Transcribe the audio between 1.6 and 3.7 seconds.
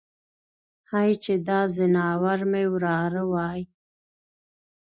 ځناور مې وراره وای.